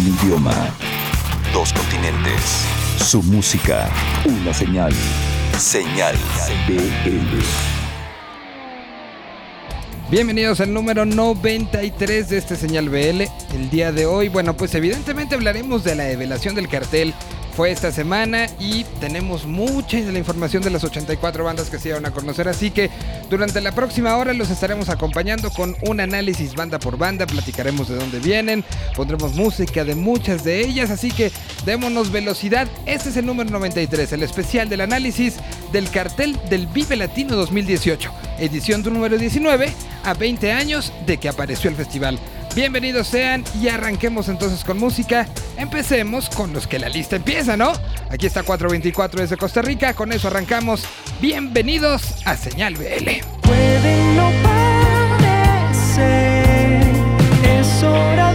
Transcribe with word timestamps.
Un 0.00 0.06
idioma. 0.06 0.54
Dos 1.52 1.74
continentes. 1.74 2.64
Su 2.96 3.22
música. 3.22 3.90
Una 4.24 4.54
señal. 4.54 4.94
Señal 5.58 6.16
BL. 6.66 7.38
Bienvenidos 10.10 10.62
al 10.62 10.72
número 10.72 11.04
93 11.04 12.30
de 12.30 12.38
este 12.38 12.56
señal 12.56 12.88
BL. 12.88 13.24
El 13.54 13.68
día 13.70 13.92
de 13.92 14.06
hoy, 14.06 14.30
bueno, 14.30 14.56
pues 14.56 14.74
evidentemente 14.74 15.34
hablaremos 15.34 15.84
de 15.84 15.94
la 15.94 16.04
revelación 16.04 16.54
del 16.54 16.68
cartel 16.68 17.12
fue 17.60 17.72
esta 17.72 17.92
semana 17.92 18.46
y 18.58 18.84
tenemos 19.00 19.44
mucha 19.44 19.98
de 19.98 20.10
la 20.10 20.18
información 20.18 20.62
de 20.62 20.70
las 20.70 20.82
84 20.82 21.44
bandas 21.44 21.68
que 21.68 21.78
se 21.78 21.90
iban 21.90 22.06
a 22.06 22.10
conocer, 22.10 22.48
así 22.48 22.70
que 22.70 22.88
durante 23.28 23.60
la 23.60 23.72
próxima 23.72 24.16
hora 24.16 24.32
los 24.32 24.48
estaremos 24.48 24.88
acompañando 24.88 25.50
con 25.50 25.76
un 25.82 26.00
análisis 26.00 26.54
banda 26.54 26.78
por 26.78 26.96
banda, 26.96 27.26
platicaremos 27.26 27.90
de 27.90 27.96
dónde 27.96 28.18
vienen, 28.18 28.64
pondremos 28.96 29.34
música 29.34 29.84
de 29.84 29.94
muchas 29.94 30.42
de 30.42 30.60
ellas, 30.62 30.88
así 30.88 31.10
que 31.10 31.30
démonos 31.66 32.10
velocidad. 32.10 32.66
Este 32.86 33.10
es 33.10 33.18
el 33.18 33.26
número 33.26 33.50
93, 33.50 34.10
el 34.10 34.22
especial 34.22 34.70
del 34.70 34.80
análisis 34.80 35.36
del 35.70 35.90
cartel 35.90 36.40
del 36.48 36.66
Vive 36.66 36.96
Latino 36.96 37.36
2018, 37.36 38.10
edición 38.38 38.82
número 38.84 39.18
19, 39.18 39.70
a 40.04 40.14
20 40.14 40.50
años 40.50 40.94
de 41.04 41.18
que 41.18 41.28
apareció 41.28 41.68
el 41.68 41.76
festival. 41.76 42.18
Bienvenidos 42.54 43.06
sean 43.06 43.44
y 43.60 43.68
arranquemos 43.68 44.28
entonces 44.28 44.64
con 44.64 44.76
música. 44.78 45.28
Empecemos 45.56 46.28
con 46.28 46.52
los 46.52 46.66
que 46.66 46.80
la 46.80 46.88
lista 46.88 47.14
empieza, 47.16 47.56
¿no? 47.56 47.72
Aquí 48.10 48.26
está 48.26 48.42
424 48.42 49.20
desde 49.20 49.36
Costa 49.36 49.62
Rica, 49.62 49.94
con 49.94 50.12
eso 50.12 50.26
arrancamos. 50.28 50.84
Bienvenidos 51.20 52.26
a 52.26 52.36
Señal 52.36 52.74
BL. 52.74 53.24
Puede 53.42 54.14
no 54.14 54.30
es 57.44 57.82
hora 57.82 58.32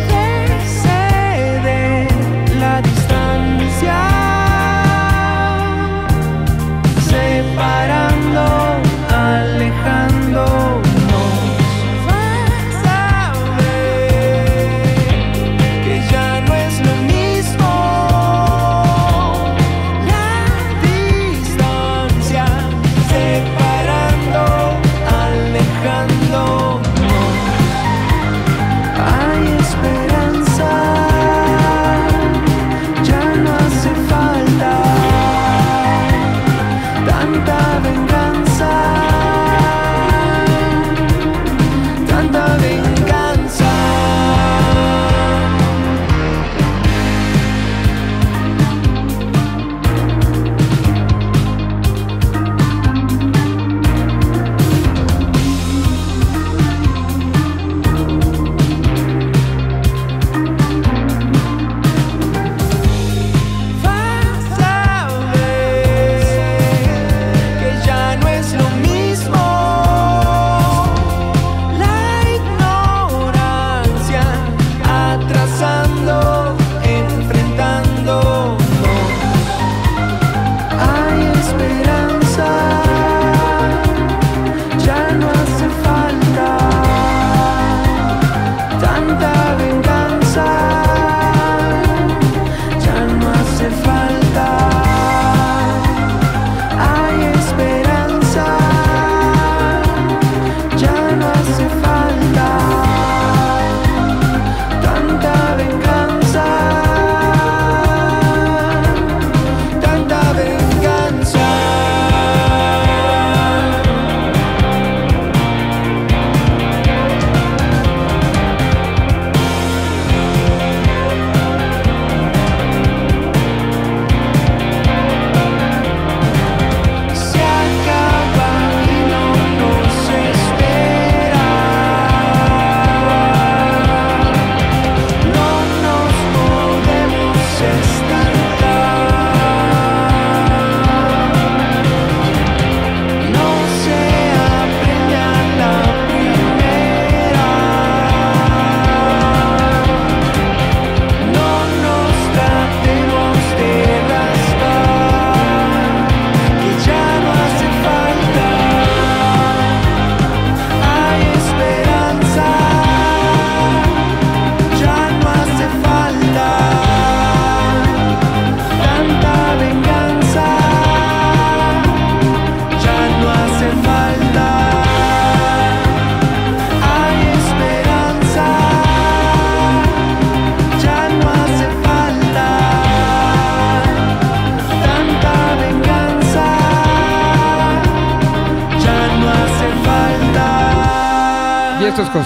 de 1.63 2.07
la 2.59 2.81
distancia, 2.81 3.97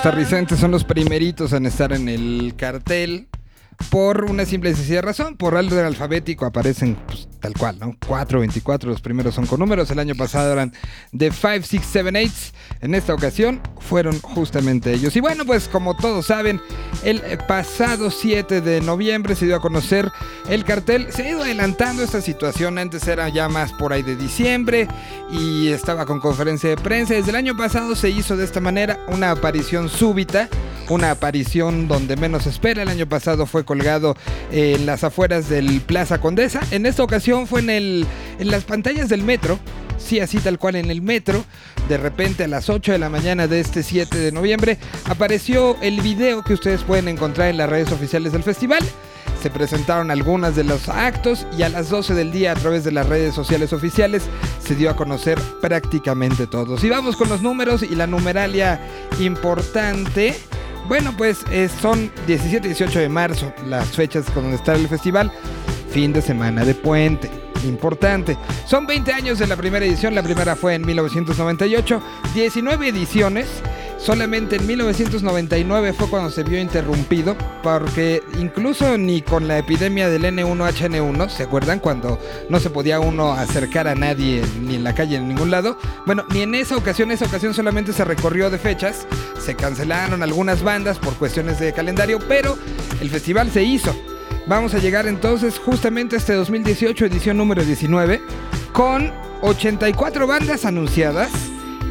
costarricenses 0.01 0.57
son 0.57 0.71
los 0.71 0.85
primeritos 0.85 1.51
en 1.51 1.65
estar 1.65 1.91
en 1.91 2.07
el 2.07 2.53
cartel 2.55 3.27
por 3.89 4.25
una 4.25 4.45
simple 4.45 4.69
y 4.71 4.75
sencilla 4.75 5.01
razón. 5.01 5.35
Por 5.35 5.55
orden 5.55 5.85
alfabético 5.85 6.45
aparecen 6.45 6.95
pues, 7.07 7.27
tal 7.39 7.53
cual, 7.53 7.77
¿no? 7.79 7.95
4, 8.07 8.39
24, 8.39 8.89
los 8.89 9.01
primeros 9.01 9.35
son 9.35 9.45
con 9.45 9.59
números. 9.59 9.89
El 9.91 9.99
año 9.99 10.15
pasado 10.15 10.53
eran 10.53 10.73
de 11.11 11.31
5, 11.31 11.65
6, 11.65 11.81
7, 11.91 12.09
8. 12.09 12.31
En 12.81 12.95
esta 12.95 13.13
ocasión 13.13 13.61
fueron 13.79 14.19
justamente 14.19 14.93
ellos. 14.93 15.15
Y 15.15 15.19
bueno, 15.19 15.45
pues 15.45 15.67
como 15.67 15.95
todos 15.95 16.27
saben, 16.27 16.61
el 17.03 17.21
pasado 17.47 18.11
7 18.11 18.61
de 18.61 18.81
noviembre 18.81 19.35
se 19.35 19.45
dio 19.45 19.55
a 19.55 19.61
conocer 19.61 20.11
el 20.49 20.63
cartel. 20.65 21.07
Se 21.11 21.23
ha 21.23 21.29
ido 21.29 21.43
adelantando 21.43 22.03
esta 22.03 22.21
situación. 22.21 22.77
Antes 22.77 23.07
era 23.07 23.29
ya 23.29 23.49
más 23.49 23.73
por 23.73 23.93
ahí 23.93 24.03
de 24.03 24.15
diciembre 24.15 24.87
y 25.31 25.69
estaba 25.69 26.05
con 26.05 26.19
conferencia 26.19 26.69
de 26.69 26.77
prensa. 26.77 27.13
Desde 27.13 27.29
el 27.29 27.35
año 27.35 27.57
pasado 27.57 27.95
se 27.95 28.09
hizo 28.09 28.37
de 28.37 28.45
esta 28.45 28.59
manera 28.59 28.99
una 29.07 29.31
aparición 29.31 29.89
súbita 29.89 30.49
una 30.89 31.11
aparición 31.11 31.87
donde 31.87 32.15
menos 32.15 32.47
espera. 32.47 32.83
El 32.83 32.89
año 32.89 33.07
pasado 33.07 33.45
fue 33.45 33.63
colgado 33.65 34.15
en 34.51 34.85
las 34.85 35.03
afueras 35.03 35.49
del 35.49 35.81
Plaza 35.81 36.19
Condesa. 36.19 36.61
En 36.71 36.85
esta 36.85 37.03
ocasión 37.03 37.47
fue 37.47 37.61
en, 37.61 37.69
el, 37.69 38.07
en 38.39 38.51
las 38.51 38.63
pantallas 38.63 39.09
del 39.09 39.23
metro. 39.23 39.59
Sí, 39.97 40.19
así 40.19 40.39
tal 40.39 40.57
cual 40.57 40.75
en 40.75 40.89
el 40.89 41.01
metro. 41.01 41.43
De 41.87 41.97
repente 41.97 42.45
a 42.45 42.47
las 42.47 42.69
8 42.69 42.93
de 42.93 42.99
la 42.99 43.09
mañana 43.09 43.47
de 43.47 43.59
este 43.59 43.83
7 43.83 44.17
de 44.17 44.31
noviembre 44.31 44.77
apareció 45.05 45.75
el 45.81 46.01
video 46.01 46.43
que 46.43 46.53
ustedes 46.53 46.83
pueden 46.83 47.07
encontrar 47.07 47.49
en 47.49 47.57
las 47.57 47.69
redes 47.69 47.91
oficiales 47.91 48.31
del 48.31 48.43
festival. 48.43 48.83
se 49.41 49.49
presentaron 49.49 50.11
algunas 50.11 50.55
de 50.55 50.65
los 50.65 50.89
actos 50.89 51.47
y 51.57 51.63
a 51.63 51.69
las 51.69 51.89
12 51.89 52.13
del 52.13 52.31
día 52.31 52.51
a 52.51 52.55
través 52.55 52.83
de 52.83 52.91
las 52.91 53.07
redes 53.07 53.33
sociales 53.33 53.71
oficiales 53.71 54.23
se 54.61 54.75
dio 54.75 54.89
a 54.89 54.95
conocer 54.95 55.39
prácticamente 55.61 56.45
todos. 56.45 56.83
Y 56.83 56.89
vamos 56.89 57.15
con 57.15 57.29
los 57.29 57.41
números 57.41 57.81
y 57.83 57.95
la 57.95 58.05
numeralia 58.05 58.81
importante. 59.19 60.35
Bueno, 60.89 61.13
pues 61.15 61.45
eh, 61.51 61.69
son 61.69 62.11
17 62.25 62.65
y 62.65 62.69
18 62.71 62.99
de 62.99 63.09
marzo 63.09 63.53
las 63.67 63.89
fechas 63.89 64.25
donde 64.33 64.55
está 64.55 64.73
el 64.73 64.87
festival. 64.87 65.31
Fin 65.91 66.11
de 66.11 66.21
semana 66.21 66.65
de 66.65 66.73
puente. 66.73 67.29
Importante. 67.63 68.35
Son 68.65 68.87
20 68.87 69.13
años 69.13 69.37
de 69.37 69.45
la 69.45 69.55
primera 69.55 69.85
edición. 69.85 70.15
La 70.15 70.23
primera 70.23 70.55
fue 70.55 70.73
en 70.73 70.85
1998. 70.85 72.01
19 72.33 72.87
ediciones. 72.87 73.47
Solamente 73.99 74.55
en 74.55 74.65
1999 74.65 75.91
fue 75.91 76.09
cuando 76.09 76.31
se 76.31 76.43
vio 76.43 76.59
interrumpido, 76.59 77.35
porque 77.61 78.23
incluso 78.39 78.97
ni 78.97 79.21
con 79.21 79.45
la 79.47 79.57
epidemia 79.57 80.07
del 80.09 80.23
N1H1N1, 80.23 81.29
¿se 81.29 81.43
acuerdan? 81.43 81.79
Cuando 81.79 82.17
no 82.47 82.61
se 82.61 82.69
podía 82.69 83.01
uno 83.01 83.33
acercar 83.33 83.89
a 83.89 83.95
nadie 83.95 84.41
ni 84.61 84.75
en 84.75 84.85
la 84.85 84.95
calle 84.95 85.17
en 85.17 85.27
ningún 85.27 85.51
lado. 85.51 85.77
Bueno, 86.05 86.23
ni 86.33 86.43
en 86.43 86.55
esa 86.55 86.77
ocasión, 86.77 87.11
esa 87.11 87.25
ocasión 87.25 87.53
solamente 87.53 87.91
se 87.91 88.05
recorrió 88.05 88.49
de 88.49 88.57
fechas, 88.57 89.05
se 89.37 89.55
cancelaron 89.55 90.23
algunas 90.23 90.63
bandas 90.63 90.97
por 90.97 91.15
cuestiones 91.15 91.59
de 91.59 91.73
calendario, 91.73 92.19
pero 92.25 92.57
el 93.01 93.09
festival 93.09 93.51
se 93.51 93.63
hizo. 93.63 93.93
Vamos 94.47 94.73
a 94.73 94.79
llegar 94.79 95.07
entonces 95.07 95.59
justamente 95.59 96.15
a 96.15 96.19
este 96.19 96.33
2018, 96.33 97.05
edición 97.05 97.35
número 97.35 97.65
19, 97.65 98.21
con 98.71 99.11
84 99.41 100.25
bandas 100.25 100.63
anunciadas 100.63 101.31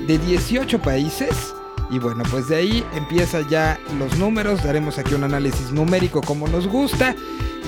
de 0.06 0.16
18 0.18 0.80
países 0.80 1.54
y 1.90 1.98
bueno, 1.98 2.22
pues 2.30 2.48
de 2.48 2.56
ahí 2.56 2.84
empieza 2.94 3.40
ya 3.48 3.78
los 3.98 4.18
números, 4.18 4.62
daremos 4.62 4.98
aquí 4.98 5.14
un 5.14 5.24
análisis 5.24 5.72
numérico 5.72 6.20
como 6.20 6.46
nos 6.48 6.66
gusta 6.66 7.14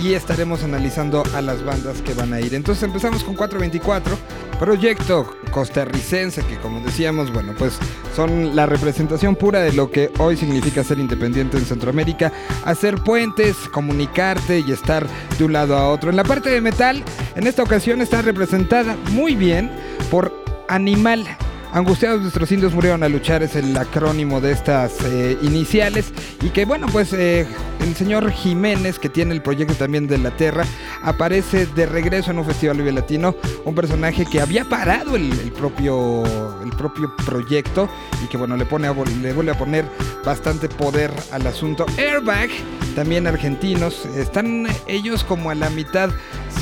y 0.02 0.14
estaremos 0.14 0.62
analizando 0.62 1.22
a 1.34 1.40
las 1.43 1.64
bandas 1.64 2.00
que 2.02 2.14
van 2.14 2.32
a 2.32 2.40
ir. 2.40 2.55
Entonces 2.55 2.82
empezamos 2.84 3.22
con 3.25 3.34
424, 3.34 4.17
proyecto 4.58 5.37
costarricense 5.50 6.43
que 6.43 6.56
como 6.58 6.81
decíamos, 6.81 7.32
bueno, 7.32 7.55
pues 7.58 7.78
son 8.14 8.55
la 8.56 8.67
representación 8.67 9.37
pura 9.37 9.61
de 9.61 9.72
lo 9.72 9.90
que 9.90 10.11
hoy 10.19 10.37
significa 10.37 10.84
ser 10.84 10.99
independiente 10.99 11.56
en 11.56 11.64
Centroamérica, 11.64 12.32
hacer 12.64 12.96
puentes, 12.96 13.56
comunicarte 13.72 14.61
y 14.67 14.72
estar 14.72 15.06
de 15.38 15.44
un 15.44 15.52
lado 15.52 15.76
a 15.76 15.88
otro. 15.88 16.11
En 16.11 16.17
la 16.17 16.25
parte 16.25 16.50
de 16.50 16.61
metal, 16.61 17.02
en 17.34 17.46
esta 17.46 17.62
ocasión 17.62 18.00
está 18.00 18.22
representada 18.22 18.96
muy 19.12 19.34
bien 19.34 19.70
por 20.11 20.32
Animal 20.69 21.26
Angustiados 21.72 22.20
nuestros 22.20 22.50
indios 22.50 22.75
murieron 22.75 23.05
a 23.05 23.08
luchar 23.08 23.44
es 23.44 23.55
el 23.55 23.76
acrónimo 23.76 24.40
de 24.40 24.50
estas 24.50 24.93
eh, 25.05 25.38
iniciales. 25.43 26.12
Y 26.43 26.50
que 26.50 26.64
bueno 26.64 26.88
pues 26.90 27.12
eh, 27.12 27.46
el 27.81 27.94
señor 27.94 28.28
Jiménez 28.32 28.99
que 28.99 29.08
tiene 29.08 29.34
el 29.34 29.40
proyecto 29.40 29.75
también 29.75 30.08
de 30.08 30.19
la 30.19 30.32
Tierra 30.32 30.64
aparece 31.02 31.67
de 31.67 31.87
regreso 31.87 32.32
en 32.32 32.40
un 32.40 32.44
festival 32.44 32.78
Vive 32.78 32.90
Latino 32.93 33.37
un 33.64 33.75
personaje 33.75 34.26
que 34.26 34.40
había 34.40 34.64
parado 34.64 35.14
el, 35.14 35.31
propio 35.52 36.25
el 36.62 36.70
propio 36.70 37.14
proyecto 37.25 37.88
y 38.25 38.26
que 38.26 38.37
bueno 38.37 38.56
le 38.56 38.67
pone 38.67 38.93
le 39.22 39.32
vuelve 39.32 39.52
a 39.52 39.58
poner 39.58 39.84
bastante 40.25 40.69
poder 40.69 41.12
al 41.31 41.46
asunto. 41.46 41.87
Airbag 41.96 42.50
también 42.96 43.28
argentinos 43.28 44.06
están 44.17 44.67
ellos 44.88 45.22
como 45.22 45.50
a 45.50 45.55
la 45.55 45.70
mitad 45.70 46.11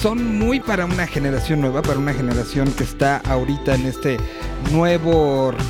son 0.02 0.38
muy 0.38 0.60
para 0.60 0.84
una 0.84 1.06
generación 1.06 1.62
nueva 1.62 1.80
para 1.80 1.98
una 1.98 2.12
generación 2.12 2.70
que 2.72 2.84
está 2.84 3.16
ahorita 3.24 3.74
en 3.74 3.86
este 3.86 4.18
nuevo 4.70 4.97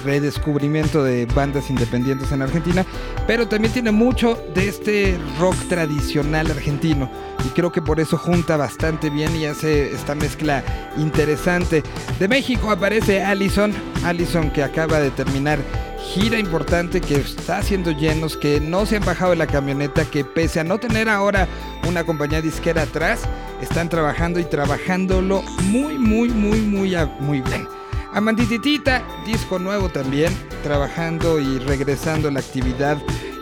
redescubrimiento 0.05 1.03
de 1.03 1.27
bandas 1.27 1.71
independientes 1.71 2.33
en 2.33 2.43
Argentina, 2.43 2.85
pero 3.27 3.49
también 3.49 3.73
tiene 3.73 3.91
mucho 3.91 4.39
de 4.55 4.69
este 4.69 5.19
rock 5.39 5.57
tradicional 5.69 6.51
argentino 6.51 7.11
y 7.45 7.49
creo 7.51 7.71
que 7.73 7.83
por 7.83 8.01
eso 8.01 8.17
junta 8.17 8.57
bastante 8.57 9.11
bien 9.11 9.35
y 9.37 9.47
hace 9.47 9.93
esta 9.93 10.15
mezcla 10.15 10.65
interesante. 10.97 11.83
De 12.19 12.29
México 12.29 12.71
aparece 12.71 13.23
Allison, 13.23 13.73
Allison 14.05 14.51
que 14.51 14.63
acaba 14.63 15.01
de 15.01 15.11
terminar 15.11 15.59
gira 16.13 16.39
importante 16.39 17.01
que 17.01 17.17
está 17.17 17.59
haciendo 17.59 17.91
llenos, 17.91 18.37
que 18.37 18.61
no 18.61 18.87
se 18.87 18.97
han 18.97 19.05
bajado 19.05 19.33
de 19.33 19.37
la 19.37 19.47
camioneta, 19.47 20.05
que 20.05 20.25
pese 20.25 20.61
a 20.61 20.65
no 20.65 20.79
tener 20.79 21.09
ahora 21.09 21.47
una 21.87 22.05
compañía 22.05 22.41
disquera 22.41 22.83
atrás, 22.83 23.23
están 23.61 23.89
trabajando 23.89 24.41
y 24.41 24.45
trabajándolo 24.45 25.43
muy, 25.65 25.99
muy, 25.99 26.31
muy, 26.31 26.61
muy, 26.61 26.91
muy 27.21 27.41
bien. 27.43 27.78
Amandititita, 28.13 29.07
disco 29.27 29.59
nuevo 29.59 29.91
también, 29.91 30.33
trabajando 30.63 31.39
y 31.39 31.59
regresando 31.59 32.29
a 32.29 32.31
la 32.31 32.41
actividad 32.41 32.97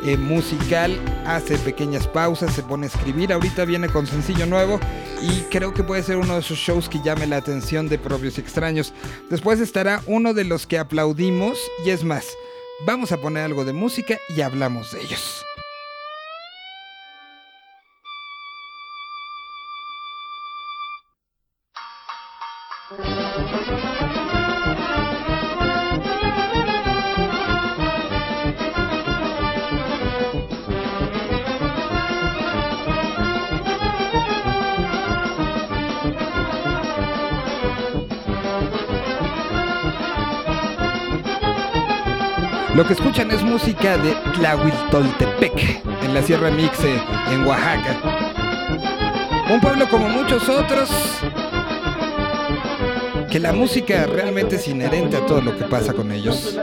eh, 0.04 0.16
musical, 0.16 0.98
hace 1.24 1.56
pequeñas 1.58 2.08
pausas, 2.08 2.54
se 2.54 2.62
pone 2.62 2.86
a 2.86 2.88
escribir, 2.88 3.32
ahorita 3.32 3.64
viene 3.64 3.88
con 3.88 4.06
sencillo 4.06 4.44
nuevo 4.46 4.80
y 5.22 5.42
creo 5.50 5.72
que 5.72 5.84
puede 5.84 6.02
ser 6.02 6.16
uno 6.16 6.34
de 6.34 6.40
esos 6.40 6.58
shows 6.58 6.88
que 6.88 7.00
llame 7.02 7.26
la 7.26 7.36
atención 7.36 7.88
de 7.88 7.98
propios 7.98 8.38
y 8.38 8.40
extraños. 8.40 8.92
Después 9.30 9.60
estará 9.60 10.02
uno 10.06 10.34
de 10.34 10.44
los 10.44 10.66
que 10.66 10.78
aplaudimos 10.78 11.58
y 11.84 11.90
es 11.90 12.02
más, 12.02 12.26
vamos 12.84 13.12
a 13.12 13.20
poner 13.20 13.44
algo 13.44 13.64
de 13.64 13.72
música 13.72 14.18
y 14.36 14.40
hablamos 14.40 14.92
de 14.92 15.02
ellos. 15.02 15.44
Lo 42.76 42.86
que 42.86 42.92
escuchan 42.92 43.30
es 43.30 43.42
música 43.42 43.96
de 43.96 44.14
Tlahuitoltepec, 44.34 45.82
en 46.02 46.12
la 46.12 46.20
Sierra 46.20 46.50
Mixe, 46.50 47.00
en 47.32 47.46
Oaxaca. 47.46 47.96
Un 49.50 49.60
pueblo 49.62 49.88
como 49.88 50.10
muchos 50.10 50.46
otros, 50.50 50.90
que 53.30 53.40
la 53.40 53.54
música 53.54 54.04
realmente 54.04 54.56
es 54.56 54.68
inherente 54.68 55.16
a 55.16 55.24
todo 55.24 55.40
lo 55.40 55.56
que 55.56 55.64
pasa 55.64 55.94
con 55.94 56.12
ellos. 56.12 56.54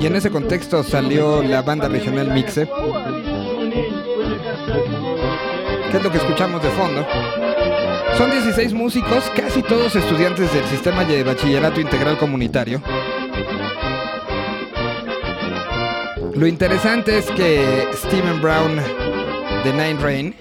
Y 0.00 0.06
en 0.06 0.16
ese 0.16 0.30
contexto 0.30 0.82
salió 0.82 1.42
la 1.42 1.60
banda 1.60 1.86
regional 1.86 2.32
Mixe. 2.32 2.66
¿Qué 5.90 5.98
es 5.98 6.02
lo 6.02 6.10
que 6.10 6.16
escuchamos 6.16 6.62
de 6.62 6.70
fondo? 6.70 7.43
Son 8.16 8.30
16 8.30 8.72
músicos, 8.74 9.30
casi 9.34 9.62
todos 9.62 9.96
estudiantes 9.96 10.52
del 10.54 10.64
sistema 10.66 11.04
de 11.04 11.24
bachillerato 11.24 11.80
integral 11.80 12.16
comunitario. 12.16 12.80
Lo 16.34 16.46
interesante 16.46 17.18
es 17.18 17.26
que 17.32 17.88
Steven 17.92 18.40
Brown 18.40 18.76
de 19.64 19.72
Nine 19.72 19.98
Rain 20.00 20.34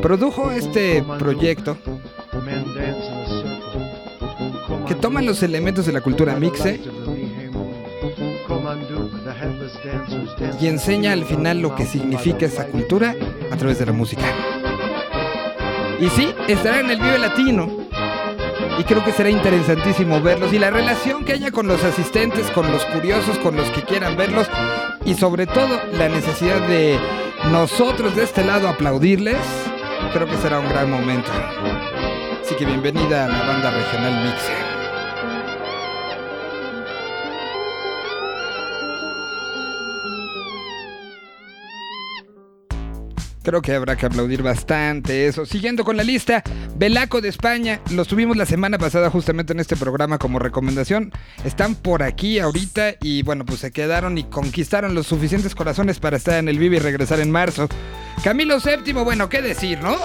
produjo 0.00 0.50
este 0.50 1.02
proyecto 1.18 1.76
que 4.86 4.94
toma 4.94 5.20
los 5.20 5.42
elementos 5.42 5.86
de 5.86 5.92
la 5.92 6.00
cultura 6.00 6.36
mixe 6.36 6.80
y 10.60 10.66
enseña 10.66 11.12
al 11.12 11.24
final 11.24 11.60
lo 11.60 11.74
que 11.74 11.84
significa 11.84 12.46
esa 12.46 12.66
cultura 12.66 13.14
a 13.50 13.56
través 13.56 13.78
de 13.78 13.86
la 13.86 13.92
música. 13.92 14.24
Y 16.00 16.08
sí, 16.10 16.34
estará 16.48 16.80
en 16.80 16.90
el 16.90 17.00
Vive 17.00 17.18
Latino. 17.18 17.68
Y 18.78 18.84
creo 18.84 19.04
que 19.04 19.12
será 19.12 19.30
interesantísimo 19.30 20.20
verlos 20.20 20.52
y 20.52 20.58
la 20.58 20.70
relación 20.70 21.24
que 21.24 21.34
haya 21.34 21.52
con 21.52 21.68
los 21.68 21.82
asistentes, 21.84 22.50
con 22.50 22.70
los 22.72 22.84
curiosos, 22.86 23.38
con 23.38 23.56
los 23.56 23.70
que 23.70 23.82
quieran 23.82 24.16
verlos 24.16 24.48
y 25.04 25.14
sobre 25.14 25.46
todo 25.46 25.80
la 25.92 26.08
necesidad 26.08 26.60
de 26.66 26.98
nosotros 27.52 28.16
de 28.16 28.24
este 28.24 28.44
lado 28.44 28.68
aplaudirles, 28.68 29.38
creo 30.12 30.26
que 30.26 30.36
será 30.38 30.58
un 30.58 30.68
gran 30.68 30.90
momento. 30.90 31.30
Así 32.44 32.56
que 32.56 32.64
bienvenida 32.66 33.26
a 33.26 33.28
la 33.28 33.46
banda 33.46 33.70
regional 33.70 34.24
Mixer. 34.24 34.73
Creo 43.44 43.60
que 43.60 43.74
habrá 43.74 43.94
que 43.94 44.06
aplaudir 44.06 44.42
bastante 44.42 45.26
eso. 45.26 45.44
Siguiendo 45.44 45.84
con 45.84 45.98
la 45.98 46.02
lista, 46.02 46.42
Belaco 46.76 47.20
de 47.20 47.28
España. 47.28 47.78
Los 47.92 48.08
tuvimos 48.08 48.38
la 48.38 48.46
semana 48.46 48.78
pasada 48.78 49.10
justamente 49.10 49.52
en 49.52 49.60
este 49.60 49.76
programa 49.76 50.16
como 50.16 50.38
recomendación. 50.38 51.12
Están 51.44 51.74
por 51.74 52.02
aquí 52.02 52.38
ahorita 52.38 52.94
y 53.02 53.22
bueno, 53.22 53.44
pues 53.44 53.60
se 53.60 53.70
quedaron 53.70 54.16
y 54.16 54.24
conquistaron 54.24 54.94
los 54.94 55.06
suficientes 55.06 55.54
corazones 55.54 56.00
para 56.00 56.16
estar 56.16 56.38
en 56.38 56.48
el 56.48 56.58
Vive 56.58 56.76
y 56.76 56.80
regresar 56.80 57.20
en 57.20 57.30
marzo. 57.30 57.68
Camilo 58.24 58.56
VII, 58.60 58.94
bueno, 58.94 59.28
qué 59.28 59.42
decir, 59.42 59.78
¿no? 59.82 59.98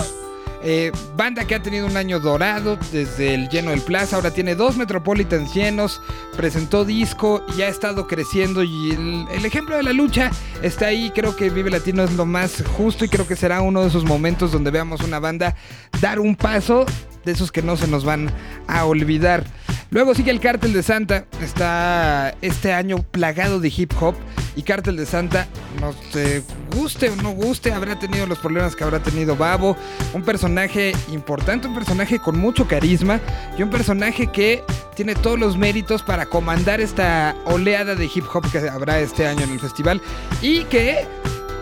Eh, 0.62 0.92
banda 1.16 1.46
que 1.46 1.56
ha 1.56 1.62
tenido 1.62 1.88
un 1.88 1.96
año 1.96 2.20
dorado 2.20 2.78
desde 2.92 3.34
el 3.34 3.48
lleno 3.48 3.72
del 3.72 3.82
Plaza, 3.82 4.18
ahora 4.18 4.32
tiene 4.32 4.56
dos 4.56 4.76
Metropolitans 4.76 5.54
llenos, 5.54 6.02
presentó 6.36 6.84
disco 6.84 7.46
y 7.58 7.62
ha 7.62 7.70
estado 7.70 8.08
creciendo 8.08 8.62
y 8.64 8.92
el, 8.92 9.26
el 9.32 9.46
ejemplo 9.46 9.78
de 9.78 9.84
la 9.84 9.94
lucha 9.94 10.32
está 10.62 10.88
ahí, 10.88 11.12
creo 11.16 11.36
que 11.36 11.50
Vive 11.50 11.70
Latino 11.70 12.04
es 12.04 12.14
lo 12.14 12.26
más 12.26 12.62
justo 12.76 13.06
y 13.06 13.10
creo 13.10 13.26
que 13.26 13.38
será 13.38 13.62
uno 13.62 13.84
de 13.84 13.88
esos 13.88 14.04
momentos 14.04 14.52
donde 14.52 14.70
veamos 14.70 15.02
una 15.02 15.20
banda 15.20 15.56
dar 16.02 16.20
un 16.20 16.36
paso 16.36 16.86
de 17.24 17.32
esos 17.32 17.52
que 17.52 17.62
no 17.62 17.78
se 17.78 17.88
nos 17.88 18.04
van 18.04 18.30
a 18.68 18.86
olvidar. 18.86 19.46
Luego 19.92 20.14
sigue 20.14 20.30
el 20.30 20.40
Cártel 20.40 20.74
de 20.74 20.84
Santa, 20.84 21.26
está 21.42 22.36
este 22.42 22.74
año 22.74 23.00
plagado 23.00 23.60
de 23.60 23.74
hip 23.76 23.92
hop 24.00 24.16
y 24.60 24.62
Cártel 24.62 24.98
de 24.98 25.06
Santa, 25.06 25.48
no 25.80 25.94
te 26.12 26.44
guste 26.76 27.10
o 27.10 27.16
no 27.16 27.32
guste, 27.32 27.72
habrá 27.72 27.98
tenido 27.98 28.28
los 28.28 28.40
problemas 28.40 28.76
que 28.76 28.84
habrá 28.84 29.00
tenido 29.00 29.38
Babo, 29.38 29.78
un 30.14 30.22
personaje 30.22 30.92
importante, 31.14 31.70
un 31.70 31.74
personaje 31.74 32.20
con 32.20 32.38
mucho 32.38 32.68
carisma 32.68 33.22
y 33.58 33.64
un 33.64 33.70
personaje 33.70 34.28
que 34.28 34.66
tiene 34.98 35.16
todos 35.16 35.40
los 35.40 35.58
méritos 35.58 36.04
para 36.04 36.26
comandar 36.26 36.82
esta 36.82 37.38
oleada 37.46 37.96
de 37.96 38.10
hip 38.14 38.26
hop 38.34 38.52
que 38.52 38.58
habrá 38.68 39.00
este 39.00 39.28
año 39.28 39.44
en 39.44 39.52
el 39.52 39.62
festival 39.62 40.02
y 40.42 40.66
que 40.66 41.08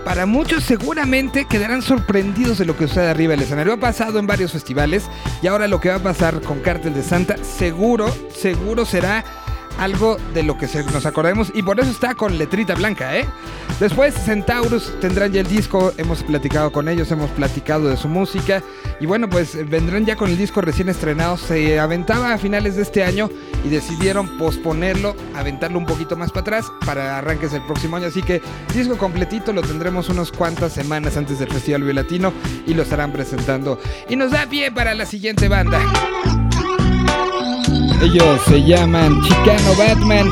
para 0.04 0.26
muchos 0.26 0.64
seguramente 0.64 1.46
quedarán 1.46 1.84
sorprendidos 1.84 2.58
de 2.58 2.66
lo 2.66 2.76
que 2.76 2.88
sucede 2.88 3.10
arriba 3.10 3.34
del 3.34 3.44
escenario. 3.44 3.74
Ha 3.74 3.78
pasado 3.78 4.18
en 4.18 4.26
varios 4.26 4.54
festivales 4.54 5.04
y 5.44 5.48
ahora 5.48 5.68
lo 5.68 5.80
que 5.80 5.90
va 5.90 5.98
a 5.98 6.00
pasar 6.00 6.42
con 6.42 6.62
Cártel 6.62 6.96
de 6.96 7.04
Santa 7.04 7.38
seguro, 7.44 8.12
seguro 8.34 8.86
será 8.86 9.24
algo 9.78 10.18
de 10.34 10.44
lo 10.44 10.58
que 10.58 10.68
nos 10.94 11.06
acordemos 11.06 11.52
y 11.54 11.64
por 11.64 11.80
eso 11.80 11.90
está 11.90 12.16
con 12.16 12.38
letrita 12.38 12.76
blanca, 12.76 13.18
¿eh? 13.18 13.26
Después 13.80 14.16
Centaurus 14.16 14.92
tendrán 15.00 15.32
ya 15.32 15.42
el 15.42 15.48
disco, 15.48 15.94
hemos 15.98 16.24
platicado 16.24 16.72
con 16.72 16.90
ellos, 16.90 17.12
hemos 17.12 17.30
platicado 17.32 17.90
de 17.90 17.98
su 17.98 18.08
música 18.08 18.64
y 19.00 19.06
bueno, 19.06 19.30
pues 19.30 19.54
eh, 19.54 19.64
vendrán 19.64 20.06
ya 20.06 20.16
con 20.16 20.32
el 20.32 20.38
disco 20.38 20.62
recién 20.62 20.90
estrenado, 20.90 21.38
se 21.38 21.80
aventaba 21.80 22.34
a 22.34 22.38
finales 22.40 22.76
de 22.76 22.82
este 22.82 23.04
año 23.04 23.30
y 23.64 23.70
decidieron 23.70 24.38
posponerlo, 24.40 25.16
aventarlo 25.36 25.78
un 25.78 25.86
poquito 25.86 26.16
más 26.16 26.32
para 26.32 26.42
atrás 26.42 26.72
para 26.86 27.20
arranques 27.20 27.52
del 27.52 27.62
próximo 27.64 27.98
año, 27.98 28.08
así 28.08 28.24
que 28.24 28.42
disco 28.74 28.98
completito 28.98 29.54
lo 29.54 29.62
tendremos 29.62 30.10
unas 30.10 30.32
cuantas 30.32 30.74
semanas 30.74 31.16
antes 31.16 31.38
del 31.38 31.50
Festival 31.50 31.82
Vive 31.82 31.94
Latino 31.94 32.34
y 32.66 32.74
lo 32.74 32.82
estarán 32.82 33.12
presentando. 33.12 33.80
Y 34.10 34.16
nos 34.16 34.32
da 34.32 34.48
pie 34.48 34.72
para 34.72 34.96
la 34.96 35.06
siguiente 35.06 35.48
banda. 35.48 36.47
Ellos 38.02 38.42
se 38.48 38.64
llaman 38.64 39.22
Chicano 39.24 39.76
Batman. 39.78 40.30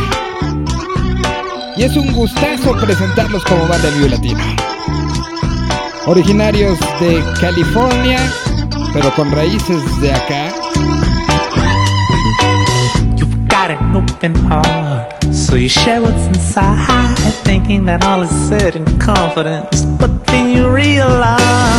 Y 1.76 1.84
es 1.84 1.98
un 1.98 2.12
gustazo 2.14 2.74
presentarlos 2.80 3.44
como 3.44 3.68
banda 3.68 3.90
Vive 3.90 4.10
Latino. 4.10 4.44
Originarios 6.06 6.78
de 7.00 7.24
California, 7.42 8.20
pero 8.94 9.12
con 9.16 9.32
raíces 9.32 9.82
de 10.00 10.14
acá. 10.14 10.54
You've 13.18 13.36
got 13.48 13.72
an 13.72 13.96
open 13.96 14.36
heart, 14.48 15.24
so 15.34 15.56
you 15.56 15.68
share 15.68 16.02
what's 16.02 16.28
inside, 16.28 17.16
thinking 17.44 17.86
that 17.86 18.06
all 18.06 18.24
is 18.24 18.30
said 18.48 18.76
in 18.76 18.86
confidence. 19.00 19.84
But 20.00 20.26
then 20.28 20.52
you 20.56 20.70
realize 20.70 21.75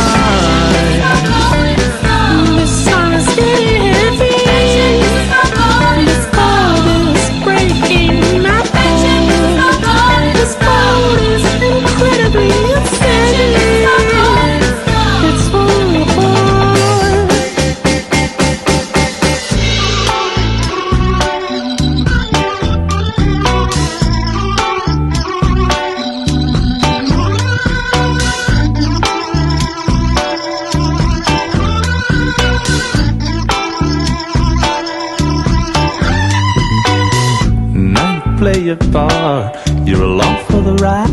your 38.67 38.75
part, 38.91 39.55
you're 39.85 40.03
along 40.03 40.43
for 40.47 40.61
the 40.61 40.73
ride, 40.83 41.07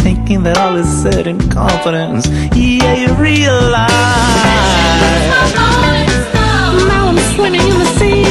thinking 0.00 0.44
that 0.44 0.56
all 0.58 0.76
is 0.76 0.86
said 1.02 1.26
in 1.26 1.40
confidence. 1.50 2.28
Yeah, 2.54 2.94
you 2.94 3.12
realize. 3.14 3.90
Now 6.86 7.08
I'm 7.08 7.18
swimming 7.34 7.62
in 7.62 7.78
the 7.82 7.90
sea, 7.98 8.22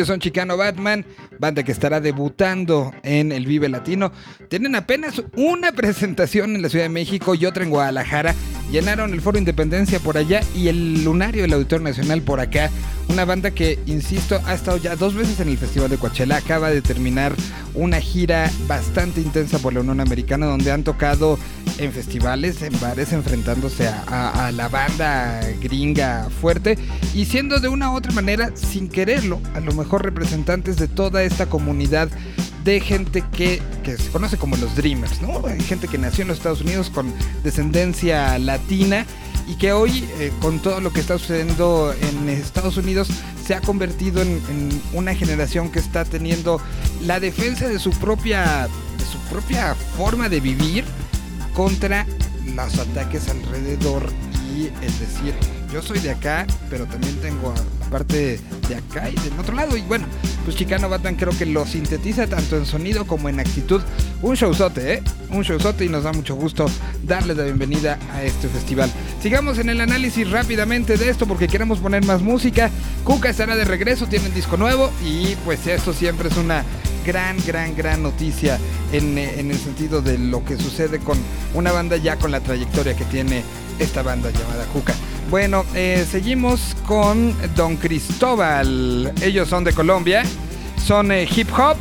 Ellos 0.00 0.08
son 0.08 0.18
Chicano 0.18 0.56
Batman, 0.56 1.04
banda 1.38 1.62
que 1.62 1.72
estará 1.72 2.00
debutando 2.00 2.90
en 3.02 3.32
el 3.32 3.44
Vive 3.44 3.68
Latino. 3.68 4.12
Tienen 4.48 4.74
apenas 4.74 5.22
una 5.36 5.72
presentación 5.76 6.56
en 6.56 6.62
la 6.62 6.70
Ciudad 6.70 6.86
de 6.86 6.88
México 6.88 7.34
y 7.34 7.44
otra 7.44 7.64
en 7.64 7.68
Guadalajara. 7.68 8.34
Llenaron 8.70 9.12
el 9.12 9.20
Foro 9.20 9.38
Independencia 9.38 9.98
por 9.98 10.16
allá 10.16 10.40
y 10.54 10.68
el 10.68 11.04
Lunario 11.04 11.42
del 11.42 11.52
Auditorio 11.52 11.84
Nacional 11.88 12.22
por 12.22 12.40
acá. 12.40 12.70
Una 13.08 13.24
banda 13.24 13.50
que, 13.50 13.78
insisto, 13.86 14.40
ha 14.46 14.54
estado 14.54 14.76
ya 14.76 14.94
dos 14.94 15.14
veces 15.14 15.40
en 15.40 15.48
el 15.48 15.58
Festival 15.58 15.90
de 15.90 15.96
Coachella. 15.96 16.36
Acaba 16.36 16.70
de 16.70 16.80
terminar 16.80 17.34
una 17.74 18.00
gira 18.00 18.48
bastante 18.68 19.20
intensa 19.20 19.58
por 19.58 19.72
la 19.72 19.80
Unión 19.80 19.98
Americana 20.00 20.46
donde 20.46 20.70
han 20.70 20.84
tocado 20.84 21.36
en 21.78 21.90
festivales, 21.92 22.62
en 22.62 22.78
bares, 22.80 23.12
enfrentándose 23.12 23.88
a, 23.88 24.04
a- 24.06 24.46
a 24.46 24.52
la 24.52 24.68
banda 24.68 25.40
gringa 25.60 26.28
fuerte 26.40 26.78
y 27.14 27.24
siendo 27.24 27.58
de 27.58 27.68
una 27.68 27.90
u 27.90 27.96
otra 27.96 28.12
manera, 28.12 28.50
sin 28.54 28.88
quererlo, 28.88 29.40
a 29.54 29.60
lo 29.60 29.72
mejor 29.72 30.04
representantes 30.04 30.76
de 30.76 30.86
toda 30.86 31.22
esta 31.24 31.46
comunidad 31.46 32.08
de 32.64 32.80
gente 32.80 33.24
que, 33.32 33.62
que 33.82 33.96
se 33.96 34.10
conoce 34.10 34.36
como 34.36 34.56
los 34.56 34.76
Dreamers, 34.76 35.22
¿no? 35.22 35.42
Gente 35.66 35.88
que 35.88 35.98
nació 35.98 36.22
en 36.22 36.28
los 36.28 36.38
Estados 36.38 36.60
Unidos 36.60 36.90
con 36.90 37.12
descendencia 37.42 38.38
latina 38.38 39.06
y 39.46 39.54
que 39.54 39.72
hoy, 39.72 40.06
eh, 40.18 40.30
con 40.40 40.60
todo 40.60 40.80
lo 40.80 40.92
que 40.92 41.00
está 41.00 41.18
sucediendo 41.18 41.92
en 41.92 42.28
Estados 42.28 42.76
Unidos, 42.76 43.08
se 43.44 43.54
ha 43.54 43.60
convertido 43.60 44.22
en, 44.22 44.28
en 44.48 44.82
una 44.92 45.14
generación 45.14 45.70
que 45.70 45.78
está 45.78 46.04
teniendo 46.04 46.60
la 47.04 47.18
defensa 47.18 47.66
de 47.68 47.78
su 47.78 47.90
propia, 47.90 48.68
de 48.98 49.04
su 49.04 49.18
propia 49.30 49.74
forma 49.74 50.28
de 50.28 50.40
vivir 50.40 50.84
contra 51.54 52.06
los 52.54 52.78
ataques 52.78 53.28
alrededor 53.28 54.10
y 54.56 54.66
el 54.66 54.98
decir, 54.98 55.34
yo 55.72 55.82
soy 55.82 55.98
de 56.00 56.10
acá, 56.10 56.46
pero 56.68 56.86
también 56.86 57.16
tengo 57.20 57.54
parte 57.90 58.40
de 58.68 58.74
acá 58.74 59.08
y 59.08 59.14
del 59.16 59.38
otro 59.38 59.54
lado. 59.54 59.76
Y 59.76 59.82
bueno, 59.82 60.06
pues 60.44 60.56
Chicano 60.56 60.88
Batman 60.88 61.16
creo 61.16 61.36
que 61.36 61.46
lo 61.46 61.66
sintetiza 61.66 62.26
tanto 62.26 62.56
en 62.56 62.66
sonido 62.66 63.06
como 63.06 63.28
en 63.28 63.40
actitud. 63.40 63.80
Un 64.22 64.34
showzote, 64.34 64.94
¿eh? 64.94 65.02
Un 65.30 65.42
showzote 65.42 65.84
y 65.84 65.88
nos 65.88 66.04
da 66.04 66.12
mucho 66.12 66.34
gusto 66.34 66.66
darles 67.02 67.36
la 67.36 67.44
bienvenida 67.44 67.98
a 68.12 68.22
este 68.22 68.48
festival. 68.48 68.90
Sigamos 69.22 69.58
en 69.58 69.68
el 69.68 69.80
análisis 69.80 70.30
rápidamente 70.30 70.96
de 70.96 71.08
esto 71.08 71.26
porque 71.26 71.48
queremos 71.48 71.78
poner 71.78 72.04
más 72.04 72.22
música. 72.22 72.70
Cuca 73.04 73.30
estará 73.30 73.56
de 73.56 73.64
regreso, 73.64 74.06
tiene 74.06 74.28
un 74.28 74.34
disco 74.34 74.56
nuevo 74.56 74.90
y 75.04 75.36
pues 75.44 75.66
esto 75.66 75.92
siempre 75.92 76.28
es 76.28 76.36
una 76.36 76.64
gran, 77.06 77.36
gran, 77.46 77.76
gran 77.76 78.02
noticia 78.02 78.58
en, 78.92 79.16
en 79.18 79.50
el 79.50 79.58
sentido 79.58 80.02
de 80.02 80.18
lo 80.18 80.44
que 80.44 80.56
sucede 80.56 80.98
con 80.98 81.18
una 81.54 81.72
banda 81.72 81.96
ya 81.96 82.16
con 82.16 82.30
la 82.30 82.40
trayectoria 82.40 82.94
que 82.94 83.04
tiene 83.04 83.42
esta 83.78 84.02
banda 84.02 84.30
llamada 84.30 84.64
Cuca. 84.66 84.94
Bueno, 85.30 85.64
eh, 85.74 86.04
seguimos 86.10 86.76
con 86.86 87.34
Don 87.54 87.76
Cristóbal. 87.76 89.12
Ellos 89.22 89.48
son 89.48 89.62
de 89.62 89.72
Colombia, 89.72 90.24
son 90.84 91.12
eh, 91.12 91.28
hip 91.34 91.48
hop 91.56 91.76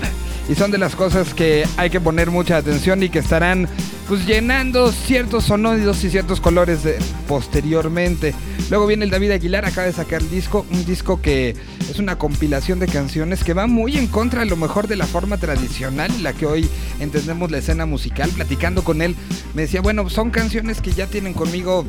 y 0.47 0.53
son 0.55 0.69
de 0.69 0.77
las 0.77 0.95
cosas 0.95 1.33
que 1.33 1.65
hay 1.77 1.89
que 1.89 1.99
poner 1.99 2.29
mucha 2.29 2.57
atención 2.57 3.01
y 3.01 3.09
que 3.09 3.19
estarán 3.19 3.67
pues 4.07 4.25
llenando 4.25 4.91
ciertos 4.91 5.45
sonidos 5.45 6.03
y 6.03 6.09
ciertos 6.11 6.39
colores 6.41 6.83
de- 6.83 6.97
posteriormente. 7.27 8.35
Luego 8.69 8.85
viene 8.85 9.05
el 9.05 9.11
David 9.11 9.31
Aguilar, 9.31 9.65
acaba 9.65 9.87
de 9.87 9.93
sacar 9.93 10.21
el 10.21 10.29
disco, 10.29 10.65
un 10.71 10.85
disco 10.85 11.19
que 11.21 11.55
es 11.89 11.97
una 11.97 12.17
compilación 12.19 12.77
de 12.79 12.87
canciones 12.87 13.43
que 13.43 13.53
va 13.55 13.65
muy 13.65 13.97
en 13.97 14.05
contra 14.07 14.43
a 14.43 14.45
lo 14.45 14.57
mejor 14.57 14.87
de 14.87 14.95
la 14.95 15.07
forma 15.07 15.37
tradicional, 15.37 16.11
la 16.21 16.33
que 16.33 16.45
hoy 16.45 16.69
entendemos 16.99 17.49
la 17.49 17.57
escena 17.59 17.87
musical. 17.87 18.29
Platicando 18.29 18.83
con 18.83 19.01
él, 19.01 19.15
me 19.55 19.63
decía, 19.63 19.81
bueno, 19.81 20.07
son 20.09 20.29
canciones 20.29 20.81
que 20.81 20.91
ya 20.91 21.07
tienen 21.07 21.33
conmigo 21.33 21.85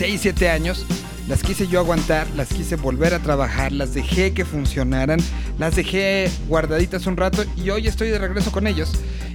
6, 0.00 0.18
7 0.18 0.48
años. 0.48 0.86
Las 1.28 1.42
quise 1.42 1.68
yo 1.68 1.78
aguantar, 1.78 2.26
las 2.34 2.48
quise 2.48 2.76
volver 2.76 3.12
a 3.12 3.18
trabajar, 3.18 3.70
las 3.70 3.92
dejé 3.92 4.32
que 4.32 4.46
funcionaran, 4.46 5.20
las 5.58 5.76
dejé 5.76 6.30
guardaditas 6.48 7.06
un 7.06 7.18
rato 7.18 7.44
y 7.54 7.68
hoy 7.68 7.86
estoy 7.86 8.08
de 8.08 8.18
regreso 8.18 8.50
con 8.50 8.66
ellos. 8.66 8.92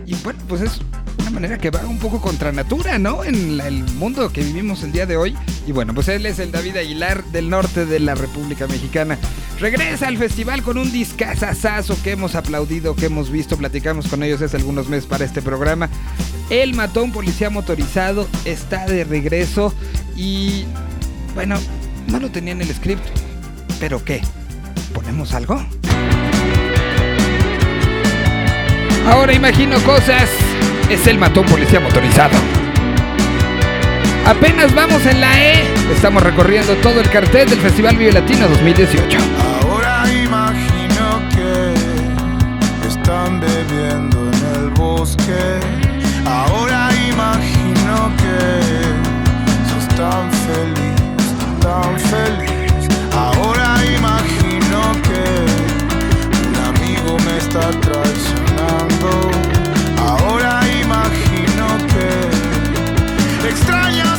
Y 0.07 0.15
bueno, 0.15 0.39
pues 0.47 0.61
es 0.61 0.81
una 1.19 1.29
manera 1.29 1.59
que 1.59 1.69
va 1.69 1.85
un 1.85 1.99
poco 1.99 2.19
contra 2.19 2.51
natura, 2.51 2.97
¿no? 2.97 3.23
En 3.23 3.61
el 3.61 3.83
mundo 3.93 4.33
que 4.33 4.41
vivimos 4.41 4.81
el 4.81 4.91
día 4.91 5.05
de 5.05 5.17
hoy. 5.17 5.35
Y 5.67 5.71
bueno, 5.71 5.93
pues 5.93 6.07
él 6.07 6.25
es 6.25 6.39
el 6.39 6.51
David 6.51 6.77
Aguilar 6.77 7.23
del 7.25 7.51
norte 7.51 7.85
de 7.85 7.99
la 7.99 8.15
República 8.15 8.65
Mexicana. 8.65 9.19
Regresa 9.59 10.07
al 10.07 10.17
festival 10.17 10.63
con 10.63 10.79
un 10.79 10.91
discazazazo 10.91 11.95
que 12.01 12.13
hemos 12.13 12.33
aplaudido, 12.33 12.95
que 12.95 13.05
hemos 13.05 13.29
visto, 13.29 13.55
platicamos 13.55 14.07
con 14.07 14.23
ellos 14.23 14.41
hace 14.41 14.57
algunos 14.57 14.89
meses 14.89 15.05
para 15.05 15.25
este 15.25 15.43
programa. 15.43 15.89
El 16.49 16.73
matón 16.73 17.11
policía 17.11 17.49
motorizado 17.49 18.27
está 18.45 18.85
de 18.85 19.03
regreso 19.03 19.73
y 20.15 20.65
bueno, 21.33 21.55
no 22.07 22.19
lo 22.19 22.29
tenía 22.29 22.53
en 22.53 22.61
el 22.61 22.73
script. 22.73 23.03
¿Pero 23.79 24.03
qué? 24.03 24.21
¿Ponemos 24.93 25.33
algo? 25.33 25.63
Ahora 29.07 29.33
imagino 29.33 29.77
cosas. 29.81 30.29
Es 30.89 31.05
el 31.07 31.17
matón 31.17 31.45
policía 31.45 31.79
motorizado. 31.79 32.37
Apenas 34.25 34.73
vamos 34.73 35.05
en 35.05 35.21
la 35.21 35.39
E. 35.39 35.63
Estamos 35.93 36.23
recorriendo 36.23 36.75
todo 36.77 37.01
el 37.01 37.09
cartel 37.09 37.49
del 37.49 37.59
Festival 37.59 37.95
Vive 37.97 38.11
Latino 38.11 38.47
2018. 38.47 39.17
Ahora 39.61 40.11
imagino 40.11 41.21
que 41.29 42.87
están 42.87 43.39
bebiendo 43.39 44.31
en 44.31 44.63
el 44.63 44.69
bosque. 44.71 45.74
Ahora 53.11 53.67
imagino 53.97 54.79
que 55.03 55.23
un 56.47 56.55
amigo 56.71 57.17
me 57.25 57.37
está 57.37 57.69
traicionando. 57.81 59.09
Ahora 59.97 60.61
imagino 60.81 61.65
que 61.91 63.49
extrañas 63.49 64.14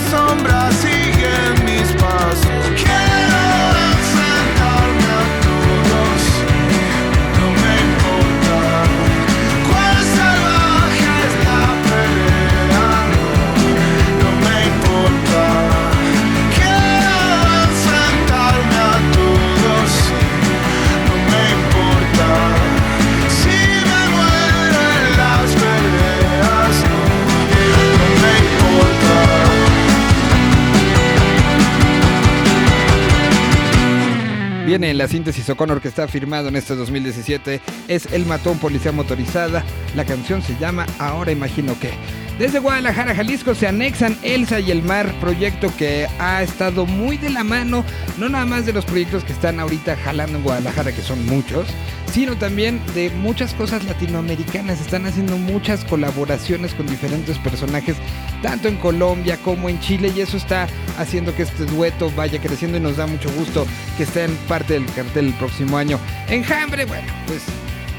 la 34.96 35.08
síntesis 35.08 35.48
O'Connor 35.50 35.80
que 35.80 35.88
está 35.88 36.08
firmado 36.08 36.48
en 36.48 36.56
este 36.56 36.74
2017. 36.74 37.60
Es 37.88 38.06
El 38.12 38.24
Matón 38.26 38.58
Policía 38.58 38.92
Motorizada. 38.92 39.64
La 39.94 40.04
canción 40.04 40.42
se 40.42 40.56
llama 40.58 40.86
Ahora 40.98 41.32
Imagino 41.32 41.78
que. 41.78 41.90
Desde 42.38 42.58
Guadalajara, 42.58 43.14
Jalisco 43.14 43.54
se 43.54 43.66
anexan 43.66 44.16
Elsa 44.22 44.60
y 44.60 44.70
el 44.70 44.82
Mar, 44.82 45.10
proyecto 45.20 45.74
que 45.76 46.06
ha 46.18 46.42
estado 46.42 46.84
muy 46.84 47.16
de 47.16 47.30
la 47.30 47.44
mano, 47.44 47.82
no 48.18 48.28
nada 48.28 48.44
más 48.44 48.66
de 48.66 48.74
los 48.74 48.84
proyectos 48.84 49.24
que 49.24 49.32
están 49.32 49.58
ahorita 49.58 49.96
jalando 49.96 50.38
en 50.38 50.44
Guadalajara, 50.44 50.92
que 50.92 51.00
son 51.00 51.24
muchos, 51.24 51.66
sino 52.16 52.34
también 52.38 52.80
de 52.94 53.10
muchas 53.10 53.52
cosas 53.52 53.84
latinoamericanas. 53.84 54.80
Están 54.80 55.04
haciendo 55.04 55.36
muchas 55.36 55.84
colaboraciones 55.84 56.72
con 56.72 56.86
diferentes 56.86 57.36
personajes, 57.36 57.94
tanto 58.40 58.68
en 58.68 58.76
Colombia 58.78 59.36
como 59.44 59.68
en 59.68 59.78
Chile, 59.80 60.10
y 60.16 60.22
eso 60.22 60.38
está 60.38 60.66
haciendo 60.96 61.34
que 61.36 61.42
este 61.42 61.66
dueto 61.66 62.10
vaya 62.16 62.40
creciendo 62.40 62.78
y 62.78 62.80
nos 62.80 62.96
da 62.96 63.06
mucho 63.06 63.30
gusto 63.32 63.66
que 63.98 64.04
estén 64.04 64.34
parte 64.48 64.72
del 64.72 64.86
cartel 64.94 65.26
el 65.26 65.34
próximo 65.34 65.76
año. 65.76 66.00
Enjambre, 66.30 66.86
bueno, 66.86 67.12
pues 67.26 67.42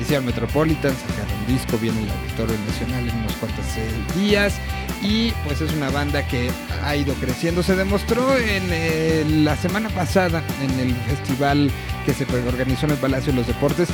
hicieron 0.02 0.26
Metropolitan, 0.26 0.96
sacaron 0.96 1.40
un 1.42 1.54
disco, 1.54 1.78
viene 1.78 2.02
el 2.02 2.10
Auditorio 2.10 2.56
Nacional 2.66 3.08
en 3.08 3.16
unos 3.18 3.34
cuantos 3.34 3.66
eh, 3.78 4.20
días 4.20 4.56
y 5.04 5.30
pues 5.46 5.62
es 5.62 5.72
una 5.74 5.92
banda 5.92 6.28
que 6.28 6.50
ha 6.84 6.96
ido 6.96 7.14
creciendo. 7.16 7.62
Se 7.62 7.76
demostró 7.76 8.36
en 8.36 8.64
eh, 8.72 9.26
la 9.44 9.56
semana 9.56 9.90
pasada 9.90 10.44
en 10.64 10.80
el 10.80 10.96
festival 10.96 11.70
que 12.08 12.14
se 12.14 12.24
organizó 12.48 12.86
en 12.86 12.94
el 12.94 12.98
Palacio 12.98 13.34
de 13.34 13.40
los 13.40 13.48
Deportes. 13.48 13.90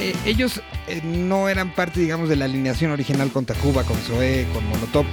Eh, 0.00 0.16
ellos 0.24 0.62
eh, 0.88 1.02
no 1.04 1.50
eran 1.50 1.70
parte, 1.74 2.00
digamos, 2.00 2.30
de 2.30 2.36
la 2.36 2.46
alineación 2.46 2.92
original 2.92 3.30
con 3.30 3.44
Tacuba, 3.44 3.84
con 3.84 3.98
Zoé, 3.98 4.46
con 4.54 4.66
Molotov, 4.68 5.04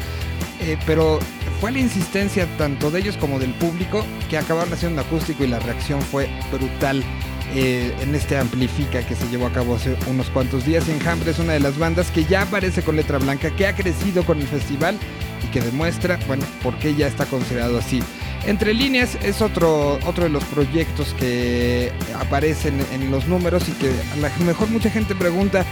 eh, 0.61 0.77
pero 0.85 1.19
fue 1.59 1.73
la 1.73 1.79
insistencia 1.79 2.47
tanto 2.57 2.91
de 2.91 3.01
ellos 3.01 3.17
como 3.17 3.39
del 3.39 3.53
público 3.55 4.05
que 4.29 4.37
acabaron 4.37 4.71
haciendo 4.71 5.01
acústico 5.01 5.43
y 5.43 5.47
la 5.47 5.59
reacción 5.59 6.01
fue 6.01 6.29
brutal 6.53 7.03
en 7.51 8.13
este 8.13 8.37
Amplifica 8.37 9.01
que 9.01 9.15
se 9.15 9.27
llevó 9.29 9.47
a 9.47 9.51
cabo 9.51 9.75
hace 9.75 9.97
unos 10.07 10.29
cuantos 10.29 10.65
días. 10.65 10.87
Enjambre 10.87 11.31
es 11.31 11.39
una 11.39 11.53
de 11.53 11.59
las 11.59 11.79
bandas 11.79 12.11
que 12.11 12.23
ya 12.23 12.43
aparece 12.43 12.83
con 12.83 12.95
letra 12.95 13.17
blanca, 13.17 13.49
que 13.49 13.65
ha 13.65 13.75
crecido 13.75 14.23
con 14.23 14.39
el 14.39 14.47
festival 14.47 14.99
y 15.43 15.47
que 15.47 15.59
demuestra, 15.59 16.19
bueno, 16.27 16.45
por 16.61 16.77
qué 16.77 16.93
ya 16.93 17.07
está 17.07 17.25
considerado 17.25 17.79
así. 17.79 18.03
Entre 18.45 18.73
líneas 18.73 19.17
es 19.21 19.41
otro, 19.41 19.99
otro 20.05 20.23
de 20.23 20.29
los 20.29 20.43
proyectos 20.45 21.13
que 21.19 21.91
aparecen 22.19 22.83
en 22.91 23.11
los 23.11 23.27
números 23.27 23.67
y 23.67 23.73
que 23.73 23.89
a 23.89 24.15
lo 24.15 24.45
mejor 24.45 24.69
mucha 24.69 24.89
gente 24.89 25.13
pregunta 25.13 25.65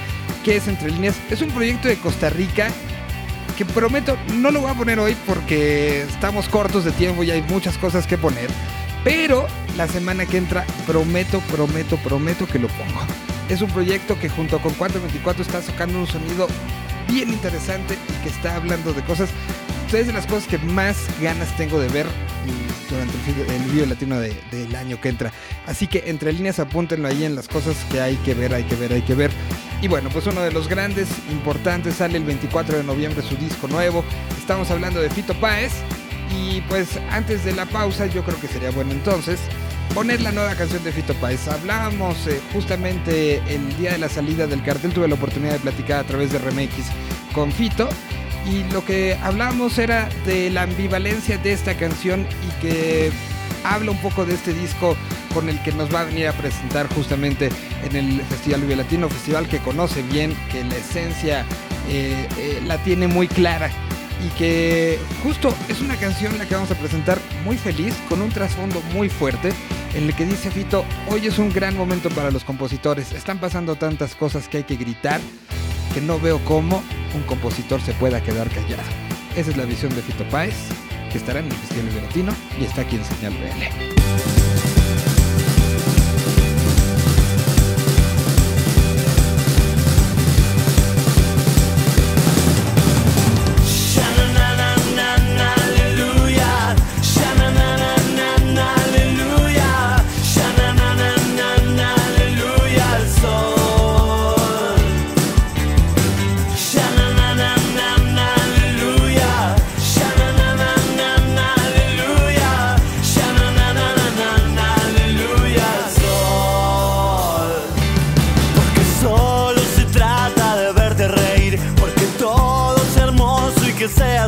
qué 0.43 0.58
es 0.58 0.67
Entre 0.67 0.91
líneas. 0.91 1.15
Es 1.30 1.41
un 1.41 1.49
proyecto 1.49 1.88
de 1.88 1.97
Costa 1.97 2.30
Rica 2.30 2.69
que 3.58 3.65
prometo, 3.65 4.15
no 4.36 4.51
lo 4.51 4.62
voy 4.62 4.69
a 4.69 4.75
poner 4.75 4.99
hoy 4.99 5.15
porque 5.25 6.03
estamos 6.03 6.47
cortos 6.47 6.86
de 6.86 6.91
tiempo 6.91 7.23
y 7.23 7.32
hay 7.32 7.41
muchas 7.41 7.77
cosas 7.77 8.06
que 8.06 8.17
poner. 8.17 8.49
Pero 9.03 9.47
la 9.75 9.88
semana 9.88 10.25
que 10.25 10.38
entra, 10.38 10.65
prometo, 10.86 11.39
prometo, 11.51 11.97
prometo 11.97 12.45
que 12.45 12.60
lo 12.60 12.67
pongo. 12.67 13.01
Es 13.49 13.62
un 13.62 13.71
proyecto 13.71 14.19
que 14.19 14.30
junto 14.30 14.60
con 14.60 14.73
424 14.73 15.41
está 15.41 15.62
sacando 15.62 15.99
un 15.99 16.08
sonido 16.08 16.47
bien 17.08 17.30
interesante 17.30 17.97
y 18.10 18.23
que 18.23 18.30
está 18.30 18.58
hablando 18.58 18.93
de 18.93 19.01
cosas. 19.01 19.30
Es 19.91 20.06
de 20.06 20.13
las 20.13 20.27
cosas 20.27 20.47
que 20.47 20.58
más 20.58 21.08
ganas 21.21 21.56
tengo 21.56 21.80
de 21.80 21.88
ver 21.88 22.06
durante 22.89 23.13
el, 23.53 23.62
el 23.62 23.71
video 23.71 23.86
latino 23.86 24.19
de- 24.19 24.36
del 24.51 24.75
año 24.75 24.99
que 25.01 25.10
entra. 25.10 25.31
Así 25.65 25.88
que 25.88 26.03
entre 26.07 26.31
líneas 26.33 26.60
apúntenlo 26.60 27.07
ahí 27.07 27.23
en 27.23 27.36
las 27.36 27.47
cosas 27.47 27.75
que 27.91 28.01
hay 28.01 28.15
que 28.17 28.33
ver, 28.33 28.53
hay 28.53 28.63
que 28.63 28.75
ver, 28.75 28.93
hay 28.93 29.01
que 29.01 29.15
ver. 29.15 29.31
Y 29.81 29.88
bueno, 29.88 30.10
pues 30.12 30.25
uno 30.27 30.41
de 30.41 30.51
los 30.51 30.67
grandes, 30.67 31.07
importantes, 31.31 31.95
sale 31.95 32.17
el 32.17 32.23
24 32.23 32.77
de 32.77 32.83
noviembre 32.83 33.21
su 33.21 33.36
disco 33.36 33.67
nuevo. 33.67 34.03
Estamos 34.39 34.71
hablando 34.71 35.01
de 35.01 35.10
Fito 35.10 35.33
Páez. 35.39 35.71
Y 36.36 36.62
pues 36.62 36.99
antes 37.10 37.45
de 37.45 37.53
la 37.53 37.65
pausa, 37.65 38.05
yo 38.07 38.21
creo 38.23 38.39
que 38.39 38.47
sería 38.47 38.69
bueno 38.71 38.91
entonces 38.91 39.39
poner 39.93 40.19
la 40.21 40.31
nueva 40.33 40.55
canción 40.55 40.83
de 40.83 40.91
Fito 40.91 41.13
Páez. 41.15 41.47
Hablábamos 41.47 42.27
eh, 42.27 42.41
justamente 42.53 43.41
el 43.47 43.77
día 43.77 43.93
de 43.93 43.97
la 43.99 44.10
salida 44.10 44.45
del 44.45 44.62
cartel, 44.62 44.91
tuve 44.91 45.07
la 45.07 45.15
oportunidad 45.15 45.53
de 45.53 45.60
platicar 45.60 45.99
a 46.01 46.03
través 46.03 46.31
de 46.33 46.39
Remix 46.39 46.73
con 47.33 47.51
Fito. 47.51 47.88
Y 48.49 48.63
lo 48.71 48.86
que 48.86 49.17
hablábamos 49.21 49.77
era 49.77 50.10
de 50.25 50.49
la 50.49 50.63
ambivalencia 50.63 51.38
de 51.38 51.51
esta 51.51 51.75
canción 51.75 52.25
y 52.47 52.62
que 52.62 53.12
habla 53.63 53.91
un 53.91 53.97
poco 54.01 54.25
de 54.25 54.36
este 54.36 54.53
disco 54.53 54.95
con 55.33 55.49
el 55.49 55.62
que 55.63 55.73
nos 55.73 55.93
va 55.93 56.01
a 56.01 56.03
venir 56.05 56.27
a 56.27 56.33
presentar 56.33 56.88
justamente 56.93 57.49
en 57.83 57.95
el 57.95 58.21
Festival 58.21 58.62
Vive 58.62 58.77
Latino, 58.77 59.10
festival 59.10 59.47
que 59.49 59.60
conoce 59.60 60.01
bien, 60.03 60.33
que 60.51 60.63
la 60.63 60.75
esencia 60.77 61.45
eh, 61.89 62.27
eh, 62.38 62.62
la 62.65 62.77
tiene 62.83 63.07
muy 63.07 63.27
clara 63.27 63.69
y 64.25 64.29
que 64.38 64.97
justo 65.23 65.53
es 65.67 65.81
una 65.81 65.95
canción 65.95 66.38
la 66.38 66.45
que 66.45 66.55
vamos 66.55 66.71
a 66.71 66.75
presentar 66.75 67.19
muy 67.43 67.57
feliz, 67.57 67.93
con 68.10 68.21
un 68.21 68.29
trasfondo 68.29 68.81
muy 68.93 69.10
fuerte, 69.10 69.51
en 69.93 70.05
el 70.05 70.15
que 70.15 70.25
dice 70.25 70.49
Fito, 70.49 70.86
hoy 71.10 71.27
es 71.27 71.38
un 71.38 71.51
gran 71.51 71.75
momento 71.75 72.10
para 72.10 72.31
los 72.31 72.43
compositores, 72.43 73.12
están 73.12 73.39
pasando 73.39 73.75
tantas 73.75 74.15
cosas 74.15 74.47
que 74.47 74.57
hay 74.57 74.63
que 74.63 74.75
gritar, 74.75 75.21
que 75.93 76.01
no 76.01 76.19
veo 76.19 76.39
cómo 76.45 76.81
un 77.17 77.23
compositor 77.23 77.82
se 77.82 77.93
pueda 77.93 78.21
quedar 78.21 78.49
callado. 78.49 78.84
Esa 79.36 79.51
es 79.51 79.58
la 79.58 79.65
visión 79.65 79.93
de 79.95 80.01
Fito 80.01 80.23
Páez, 80.30 80.56
que 81.12 81.17
estará 81.17 81.39
en 81.39 81.47
el 81.47 81.53
Festival 81.53 82.03
Latino 82.03 82.34
y 82.60 82.65
está 82.65 82.82
aquí 82.82 82.95
en 82.95 83.06
Señal 83.06 83.34
BL. 83.34 84.46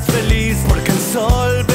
Feliz, 0.02 0.58
porque 0.68 0.92
el 0.92 1.00
sol 1.00 1.69